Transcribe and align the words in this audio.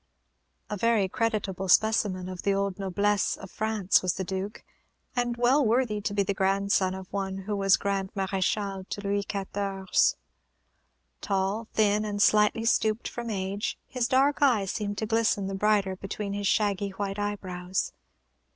A 0.67 0.75
very 0.77 1.07
creditable 1.07 1.67
specimen 1.69 2.27
of 2.27 2.41
the 2.41 2.55
old 2.55 2.79
noblesse 2.79 3.37
of 3.37 3.51
France 3.51 4.01
was 4.01 4.13
the 4.13 4.23
Duke, 4.23 4.63
and 5.15 5.37
well 5.37 5.63
worthy 5.63 6.01
to 6.01 6.13
be 6.15 6.23
the 6.23 6.33
grandson 6.33 6.95
of 6.95 7.13
one 7.13 7.37
who 7.43 7.55
was 7.55 7.77
Grand 7.77 8.11
Maréchal 8.15 8.89
to 8.89 9.01
Louis 9.01 9.21
XIV. 9.23 10.15
Tall, 11.21 11.67
thin, 11.75 12.03
and 12.03 12.19
slightly 12.19 12.65
stooped 12.65 13.07
from 13.07 13.29
age, 13.29 13.77
his 13.87 14.07
dark 14.07 14.41
eye 14.41 14.65
seemed 14.65 14.97
to 14.97 15.05
glisten 15.05 15.45
the 15.45 15.53
brighter 15.53 15.95
beneath 15.95 16.35
his 16.35 16.47
shaggy 16.47 16.89
white 16.89 17.19
eyebrows. 17.19 17.93